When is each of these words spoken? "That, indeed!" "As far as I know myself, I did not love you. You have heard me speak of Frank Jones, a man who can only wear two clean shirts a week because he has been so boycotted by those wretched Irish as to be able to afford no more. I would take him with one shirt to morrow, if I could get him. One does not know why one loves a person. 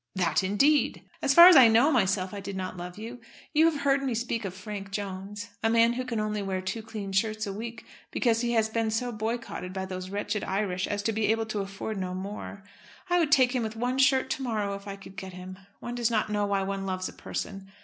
"That, 0.15 0.43
indeed!" 0.43 1.03
"As 1.21 1.35
far 1.35 1.47
as 1.47 1.55
I 1.55 1.67
know 1.67 1.91
myself, 1.91 2.33
I 2.33 2.39
did 2.39 2.55
not 2.57 2.75
love 2.75 2.97
you. 2.97 3.19
You 3.53 3.65
have 3.69 3.81
heard 3.81 4.01
me 4.01 4.15
speak 4.15 4.45
of 4.45 4.55
Frank 4.55 4.89
Jones, 4.89 5.49
a 5.61 5.69
man 5.69 5.93
who 5.93 6.03
can 6.03 6.19
only 6.19 6.41
wear 6.41 6.59
two 6.59 6.81
clean 6.81 7.11
shirts 7.11 7.45
a 7.45 7.53
week 7.53 7.85
because 8.09 8.41
he 8.41 8.53
has 8.53 8.67
been 8.67 8.89
so 8.89 9.11
boycotted 9.11 9.73
by 9.73 9.85
those 9.85 10.09
wretched 10.09 10.43
Irish 10.43 10.87
as 10.87 11.03
to 11.03 11.11
be 11.13 11.27
able 11.27 11.45
to 11.45 11.59
afford 11.59 11.99
no 11.99 12.15
more. 12.15 12.63
I 13.11 13.19
would 13.19 13.31
take 13.31 13.51
him 13.53 13.61
with 13.61 13.75
one 13.75 13.99
shirt 13.99 14.31
to 14.31 14.41
morrow, 14.41 14.73
if 14.73 14.87
I 14.87 14.95
could 14.95 15.15
get 15.15 15.33
him. 15.33 15.59
One 15.81 15.93
does 15.93 16.09
not 16.09 16.31
know 16.31 16.47
why 16.47 16.63
one 16.63 16.87
loves 16.87 17.07
a 17.07 17.13
person. 17.13 17.67